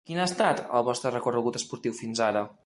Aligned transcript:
Quin 0.09 0.19
ha 0.21 0.23
estat, 0.29 0.61
el 0.79 0.87
vostre 0.87 1.11
recorregut 1.17 1.61
esportiu 1.61 1.99
fins 2.01 2.25
ara? 2.31 2.45